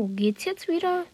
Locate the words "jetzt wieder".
0.44-1.06